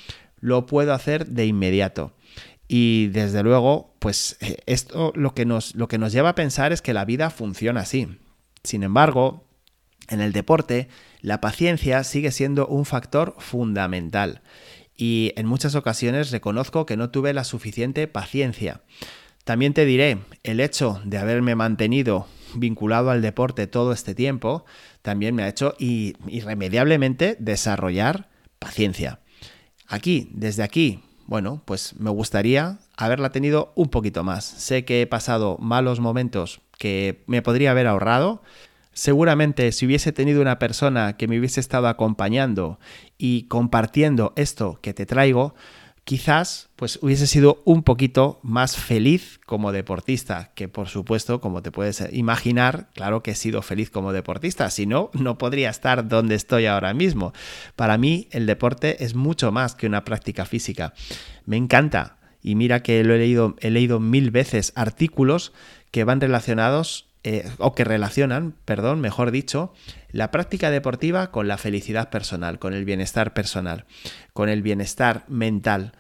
lo 0.40 0.66
puedo 0.66 0.92
hacer 0.92 1.26
de 1.26 1.46
inmediato. 1.46 2.13
Y 2.68 3.08
desde 3.08 3.42
luego, 3.42 3.94
pues 3.98 4.36
eh, 4.40 4.56
esto 4.66 5.12
lo 5.14 5.34
que, 5.34 5.44
nos, 5.44 5.74
lo 5.74 5.88
que 5.88 5.98
nos 5.98 6.12
lleva 6.12 6.30
a 6.30 6.34
pensar 6.34 6.72
es 6.72 6.82
que 6.82 6.94
la 6.94 7.04
vida 7.04 7.30
funciona 7.30 7.80
así. 7.80 8.18
Sin 8.62 8.82
embargo, 8.82 9.44
en 10.08 10.20
el 10.20 10.32
deporte, 10.32 10.88
la 11.20 11.40
paciencia 11.40 12.02
sigue 12.04 12.30
siendo 12.30 12.66
un 12.66 12.84
factor 12.84 13.34
fundamental. 13.38 14.42
Y 14.96 15.32
en 15.36 15.46
muchas 15.46 15.74
ocasiones 15.74 16.30
reconozco 16.30 16.86
que 16.86 16.96
no 16.96 17.10
tuve 17.10 17.32
la 17.32 17.44
suficiente 17.44 18.06
paciencia. 18.06 18.82
También 19.44 19.74
te 19.74 19.84
diré, 19.84 20.18
el 20.42 20.60
hecho 20.60 21.00
de 21.04 21.18
haberme 21.18 21.54
mantenido 21.54 22.26
vinculado 22.54 23.10
al 23.10 23.20
deporte 23.20 23.66
todo 23.66 23.92
este 23.92 24.14
tiempo, 24.14 24.64
también 25.02 25.34
me 25.34 25.42
ha 25.42 25.48
hecho 25.48 25.74
irremediablemente 25.78 27.36
desarrollar 27.38 28.30
paciencia. 28.58 29.20
Aquí, 29.86 30.30
desde 30.32 30.62
aquí, 30.62 31.02
bueno, 31.26 31.62
pues 31.64 31.98
me 31.98 32.10
gustaría 32.10 32.78
haberla 32.96 33.30
tenido 33.30 33.72
un 33.74 33.88
poquito 33.88 34.24
más. 34.24 34.44
Sé 34.44 34.84
que 34.84 35.02
he 35.02 35.06
pasado 35.06 35.56
malos 35.58 36.00
momentos 36.00 36.60
que 36.78 37.22
me 37.26 37.42
podría 37.42 37.70
haber 37.70 37.86
ahorrado. 37.86 38.42
Seguramente 38.92 39.72
si 39.72 39.86
hubiese 39.86 40.12
tenido 40.12 40.40
una 40.40 40.58
persona 40.58 41.16
que 41.16 41.26
me 41.26 41.38
hubiese 41.38 41.60
estado 41.60 41.88
acompañando 41.88 42.78
y 43.18 43.44
compartiendo 43.44 44.32
esto 44.36 44.78
que 44.82 44.94
te 44.94 45.06
traigo, 45.06 45.54
quizás 46.04 46.68
pues 46.76 46.98
hubiese 47.02 47.26
sido 47.26 47.62
un 47.64 47.82
poquito 47.82 48.38
más 48.42 48.76
feliz 48.76 49.40
como 49.46 49.72
deportista, 49.72 50.52
que 50.54 50.68
por 50.68 50.88
supuesto, 50.88 51.40
como 51.40 51.62
te 51.62 51.72
puedes 51.72 52.06
imaginar, 52.12 52.88
claro 52.94 53.22
que 53.22 53.32
he 53.32 53.34
sido 53.34 53.62
feliz 53.62 53.90
como 53.90 54.12
deportista, 54.12 54.70
si 54.70 54.86
no, 54.86 55.10
no 55.14 55.38
podría 55.38 55.70
estar 55.70 56.06
donde 56.06 56.34
estoy 56.34 56.66
ahora 56.66 56.92
mismo. 56.94 57.32
Para 57.74 57.98
mí 57.98 58.28
el 58.30 58.46
deporte 58.46 59.02
es 59.04 59.14
mucho 59.14 59.50
más 59.50 59.74
que 59.74 59.86
una 59.86 60.04
práctica 60.04 60.44
física. 60.44 60.92
Me 61.46 61.56
encanta 61.56 62.18
y 62.42 62.54
mira 62.54 62.82
que 62.82 63.02
lo 63.02 63.14
he 63.14 63.18
leído, 63.18 63.56
he 63.60 63.70
leído 63.70 63.98
mil 63.98 64.30
veces 64.30 64.72
artículos 64.76 65.52
que 65.90 66.04
van 66.04 66.20
relacionados 66.20 67.06
eh, 67.26 67.50
o 67.56 67.74
que 67.74 67.84
relacionan, 67.84 68.54
perdón, 68.66 69.00
mejor 69.00 69.30
dicho, 69.30 69.72
la 70.10 70.30
práctica 70.30 70.70
deportiva 70.70 71.30
con 71.30 71.48
la 71.48 71.56
felicidad 71.56 72.10
personal, 72.10 72.58
con 72.58 72.74
el 72.74 72.84
bienestar 72.84 73.32
personal, 73.32 73.86
con 74.34 74.50
el 74.50 74.60
bienestar 74.60 75.24
mental. 75.26 75.92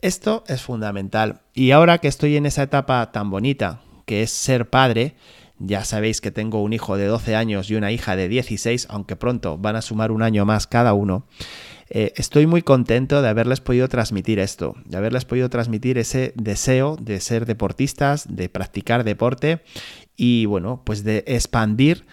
Esto 0.00 0.44
es 0.48 0.62
fundamental. 0.62 1.42
Y 1.52 1.72
ahora 1.72 1.98
que 1.98 2.08
estoy 2.08 2.36
en 2.36 2.46
esa 2.46 2.62
etapa 2.62 3.12
tan 3.12 3.30
bonita, 3.30 3.82
que 4.06 4.22
es 4.22 4.30
ser 4.30 4.70
padre, 4.70 5.14
ya 5.58 5.84
sabéis 5.84 6.22
que 6.22 6.30
tengo 6.30 6.62
un 6.62 6.72
hijo 6.72 6.96
de 6.96 7.04
12 7.04 7.36
años 7.36 7.70
y 7.70 7.74
una 7.74 7.92
hija 7.92 8.16
de 8.16 8.28
16, 8.28 8.86
aunque 8.88 9.16
pronto 9.16 9.58
van 9.58 9.76
a 9.76 9.82
sumar 9.82 10.10
un 10.10 10.22
año 10.22 10.46
más 10.46 10.66
cada 10.66 10.94
uno. 10.94 11.26
Eh, 11.92 12.12
estoy 12.14 12.46
muy 12.46 12.62
contento 12.62 13.20
de 13.20 13.28
haberles 13.28 13.60
podido 13.60 13.88
transmitir 13.88 14.38
esto, 14.38 14.76
de 14.84 14.96
haberles 14.96 15.24
podido 15.24 15.50
transmitir 15.50 15.98
ese 15.98 16.32
deseo 16.36 16.96
de 17.00 17.18
ser 17.20 17.46
deportistas, 17.46 18.26
de 18.28 18.48
practicar 18.48 19.02
deporte 19.02 19.64
y 20.16 20.46
bueno, 20.46 20.82
pues 20.86 21.02
de 21.02 21.24
expandir 21.26 22.06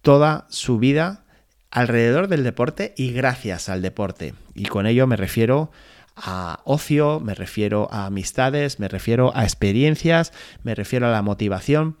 toda 0.00 0.46
su 0.48 0.78
vida 0.78 1.24
alrededor 1.72 2.28
del 2.28 2.44
deporte 2.44 2.94
y 2.96 3.10
gracias 3.10 3.68
al 3.68 3.82
deporte. 3.82 4.34
Y 4.54 4.66
con 4.66 4.86
ello 4.86 5.08
me 5.08 5.16
refiero 5.16 5.72
a 6.14 6.60
ocio, 6.64 7.18
me 7.18 7.34
refiero 7.34 7.88
a 7.90 8.06
amistades, 8.06 8.78
me 8.78 8.86
refiero 8.86 9.36
a 9.36 9.42
experiencias, 9.42 10.32
me 10.62 10.76
refiero 10.76 11.08
a 11.08 11.10
la 11.10 11.22
motivación. 11.22 11.96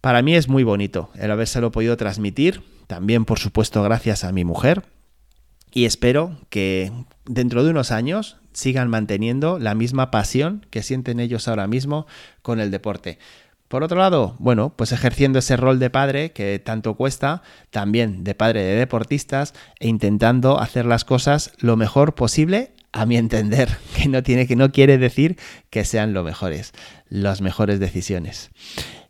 Para 0.00 0.22
mí 0.22 0.36
es 0.36 0.48
muy 0.48 0.62
bonito 0.62 1.10
el 1.16 1.32
habérselo 1.32 1.72
podido 1.72 1.96
transmitir, 1.96 2.62
también 2.86 3.24
por 3.24 3.40
supuesto 3.40 3.82
gracias 3.82 4.22
a 4.22 4.30
mi 4.30 4.44
mujer, 4.44 4.84
y 5.74 5.86
espero 5.86 6.38
que 6.48 6.92
dentro 7.26 7.64
de 7.64 7.70
unos 7.70 7.90
años 7.90 8.38
sigan 8.52 8.88
manteniendo 8.88 9.58
la 9.58 9.74
misma 9.74 10.12
pasión 10.12 10.64
que 10.70 10.84
sienten 10.84 11.18
ellos 11.18 11.48
ahora 11.48 11.66
mismo 11.66 12.06
con 12.40 12.60
el 12.60 12.70
deporte 12.70 13.18
Por 13.66 13.82
otro 13.82 13.98
lado, 13.98 14.36
bueno, 14.38 14.72
pues 14.76 14.92
ejerciendo 14.92 15.40
ese 15.40 15.56
rol 15.56 15.80
de 15.80 15.90
padre 15.90 16.30
que 16.30 16.60
tanto 16.60 16.94
cuesta, 16.94 17.42
también 17.70 18.22
de 18.22 18.36
padre 18.36 18.62
de 18.62 18.76
deportistas 18.76 19.52
e 19.80 19.88
intentando 19.88 20.60
hacer 20.60 20.86
las 20.86 21.04
cosas 21.04 21.52
lo 21.58 21.76
mejor 21.76 22.14
posible 22.14 22.72
a 22.92 23.04
mi 23.04 23.16
entender, 23.16 23.68
que 23.96 24.08
no 24.08 24.22
tiene 24.22 24.46
que 24.46 24.54
no 24.54 24.70
quiere 24.70 24.96
decir 24.96 25.36
que 25.70 25.84
sean 25.84 26.14
lo 26.14 26.22
mejores, 26.22 26.72
las 27.08 27.40
mejores 27.40 27.80
decisiones. 27.80 28.50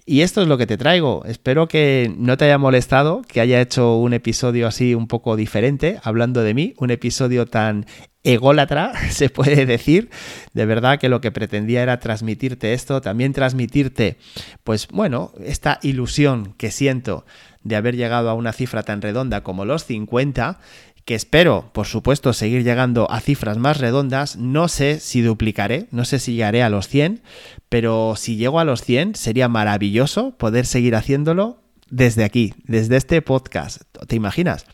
Y 0.06 0.20
esto 0.20 0.42
es 0.42 0.48
lo 0.48 0.58
que 0.58 0.66
te 0.66 0.76
traigo. 0.76 1.24
Espero 1.24 1.66
que 1.66 2.12
no 2.18 2.36
te 2.36 2.44
haya 2.44 2.58
molestado, 2.58 3.22
que 3.22 3.40
haya 3.40 3.60
hecho 3.60 3.96
un 3.96 4.12
episodio 4.12 4.66
así 4.66 4.94
un 4.94 5.08
poco 5.08 5.34
diferente, 5.34 5.98
hablando 6.02 6.42
de 6.42 6.52
mí, 6.52 6.74
un 6.76 6.90
episodio 6.90 7.46
tan 7.46 7.86
ególatra, 8.22 8.92
se 9.10 9.30
puede 9.30 9.64
decir. 9.64 10.10
De 10.52 10.66
verdad 10.66 10.98
que 10.98 11.08
lo 11.08 11.22
que 11.22 11.32
pretendía 11.32 11.82
era 11.82 12.00
transmitirte 12.00 12.74
esto, 12.74 13.00
también 13.00 13.32
transmitirte, 13.32 14.18
pues 14.62 14.88
bueno, 14.88 15.32
esta 15.42 15.78
ilusión 15.82 16.52
que 16.58 16.70
siento 16.70 17.24
de 17.62 17.76
haber 17.76 17.96
llegado 17.96 18.28
a 18.28 18.34
una 18.34 18.52
cifra 18.52 18.82
tan 18.82 19.00
redonda 19.00 19.42
como 19.42 19.64
los 19.64 19.84
50 19.84 20.58
que 21.04 21.14
espero, 21.14 21.70
por 21.72 21.86
supuesto, 21.86 22.32
seguir 22.32 22.64
llegando 22.64 23.10
a 23.10 23.20
cifras 23.20 23.58
más 23.58 23.78
redondas. 23.78 24.36
No 24.36 24.68
sé 24.68 25.00
si 25.00 25.20
duplicaré, 25.20 25.86
no 25.90 26.04
sé 26.04 26.18
si 26.18 26.34
llegaré 26.34 26.62
a 26.62 26.70
los 26.70 26.88
100, 26.88 27.22
pero 27.68 28.14
si 28.16 28.36
llego 28.36 28.58
a 28.58 28.64
los 28.64 28.82
100 28.82 29.14
sería 29.14 29.48
maravilloso 29.48 30.36
poder 30.36 30.64
seguir 30.64 30.94
haciéndolo 30.94 31.62
desde 31.90 32.24
aquí, 32.24 32.54
desde 32.64 32.96
este 32.96 33.20
podcast. 33.22 33.82
¿Te 34.08 34.16
imaginas? 34.16 34.64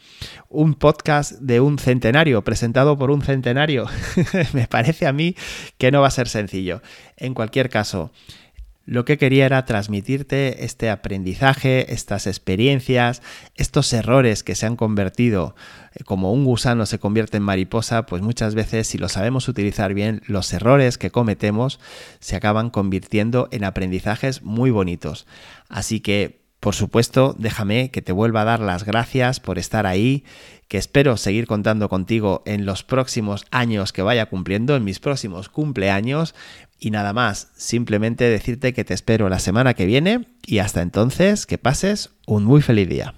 Un 0.49 0.75
podcast 0.75 1.33
de 1.33 1.61
un 1.61 1.79
centenario, 1.79 2.45
presentado 2.45 2.97
por 2.97 3.11
un 3.11 3.23
centenario. 3.23 3.87
Me 4.53 4.69
parece 4.69 5.07
a 5.07 5.13
mí 5.13 5.35
que 5.79 5.91
no 5.91 6.01
va 6.01 6.09
a 6.09 6.13
ser 6.13 6.29
sencillo. 6.29 6.81
En 7.17 7.35
cualquier 7.35 7.69
caso, 7.69 8.13
lo 8.87 9.05
que 9.05 9.19
quería 9.19 9.47
era 9.47 9.65
transmitirte 9.67 10.65
este 10.65 10.91
aprendizaje, 10.91 11.93
estas 11.93 12.27
experiencias, 12.27 13.23
estos 13.55 13.93
errores 13.93 14.43
que 14.43 14.55
se 14.55 14.67
han 14.67 14.77
convertido 14.77 15.55
eh, 15.95 16.05
como 16.05 16.33
un 16.33 16.45
gusano 16.45 16.87
se 16.87 16.99
convierte 16.99 17.37
en 17.37 17.43
mariposa, 17.43 18.07
pues 18.07 18.23
muchas 18.23 18.55
veces 18.55 18.87
si 18.87 18.99
lo 18.99 19.09
sabemos 19.09 19.49
utilizar 19.49 19.95
bien, 19.95 20.23
los 20.27 20.53
errores 20.53 20.99
que 20.99 21.11
cometemos 21.11 21.79
se 22.19 22.37
acaban 22.37 22.71
convirtiendo 22.71 23.49
en 23.53 23.65
aprendizajes 23.65 24.43
muy 24.43 24.71
bonitos. 24.71 25.27
Así 25.69 26.01
que, 26.01 26.40
por 26.61 26.75
supuesto, 26.75 27.35
déjame 27.39 27.91
que 27.91 28.03
te 28.03 28.13
vuelva 28.13 28.43
a 28.43 28.45
dar 28.45 28.61
las 28.61 28.85
gracias 28.85 29.41
por 29.41 29.59
estar 29.59 29.87
ahí, 29.87 30.25
que 30.69 30.77
espero 30.77 31.17
seguir 31.17 31.47
contando 31.47 31.89
contigo 31.89 32.43
en 32.45 32.67
los 32.67 32.85
próximos 32.85 33.47
años 33.51 33.93
que 33.93 34.03
vaya 34.03 34.27
cumpliendo, 34.27 34.77
en 34.77 34.85
mis 34.85 35.01
próximos 35.01 35.49
cumpleaños. 35.49 36.35
Y 36.79 36.91
nada 36.91 37.15
más, 37.15 37.49
simplemente 37.57 38.25
decirte 38.25 38.75
que 38.75 38.85
te 38.85 38.95
espero 38.95 39.29
la 39.31 39.39
semana 39.39 39.75
que 39.75 39.87
viene 39.87 40.29
y 40.47 40.59
hasta 40.59 40.83
entonces 40.83 41.47
que 41.47 41.59
pases 41.59 42.11
un 42.27 42.45
muy 42.45 42.61
feliz 42.61 42.89
día. 42.89 43.15